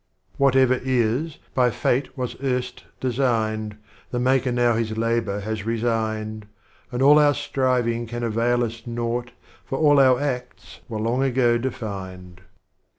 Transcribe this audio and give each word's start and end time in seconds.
III. 0.01 0.35
Whatever 0.37 0.79
is, 0.81 1.37
by 1.53 1.69
Pate 1.69 2.17
was 2.17 2.35
erst 2.41 2.85
designed, 2.99 3.77
The 4.09 4.19
Maker 4.19 4.51
now 4.51 4.73
his 4.73 4.97
Labor 4.97 5.41
has 5.41 5.63
resigned, 5.63 6.47
And 6.91 7.03
all 7.03 7.19
our 7.19 7.35
Striving 7.35 8.07
can 8.07 8.23
avail 8.23 8.63
us 8.63 8.87
Naught, 8.87 9.29
For 9.63 9.77
all 9.77 9.99
our 9.99 10.19
Acts 10.19 10.79
were 10.89 10.97
long 10.99 11.21
ago 11.21 11.59
defined. 11.59 12.41